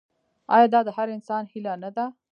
آیا 0.55 0.67
دا 0.73 0.79
د 0.85 0.89
هر 0.97 1.07
انسان 1.15 1.43
هیله 1.51 1.73
نه 1.83 1.89
ده؟ 1.95 2.05